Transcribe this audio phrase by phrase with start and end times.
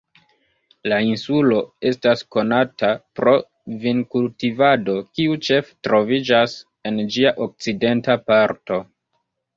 [0.91, 1.57] La insulo
[1.89, 3.33] estas konata pro
[3.83, 6.57] vinkultivado, kiu ĉefe troviĝas
[6.93, 8.81] en ĝia okcidenta parto.